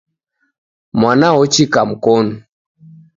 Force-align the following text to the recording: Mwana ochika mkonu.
Mwana 0.99 1.27
ochika 1.41 1.79
mkonu. 1.89 2.33